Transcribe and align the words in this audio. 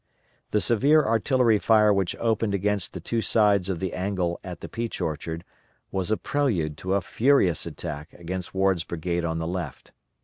The 0.49 0.61
severe 0.61 1.05
artillery 1.05 1.59
fire 1.59 1.93
which 1.93 2.15
opened 2.15 2.55
against 2.55 2.93
the 2.93 2.99
two 2.99 3.21
sides 3.21 3.69
of 3.69 3.79
the 3.79 3.93
angle 3.93 4.39
at 4.43 4.61
the 4.61 4.67
Peach 4.67 4.99
Orchard 4.99 5.43
was 5.91 6.09
a 6.09 6.17
prelude 6.17 6.75
to 6.77 6.95
a 6.95 7.01
furious 7.01 7.67
attack 7.67 8.11
against 8.13 8.51
Ward's 8.51 8.83
brigade 8.83 9.23
on 9.25 9.37
the 9.37 9.45
left. 9.45 9.91